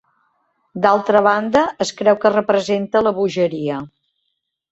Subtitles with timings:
[0.85, 3.77] D'altra banda, es creu que representa la bogeria.